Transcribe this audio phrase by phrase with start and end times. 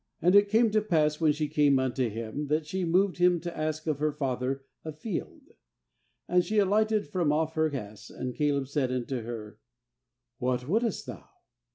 [0.23, 3.55] 14And it came to pass, when she came unto him, that she moved him to
[3.55, 5.51] ask of her father a field;
[6.27, 9.59] and she alighted from off her ass; and Caleb said unto her:
[10.39, 11.29] 'What wpuldest thou?'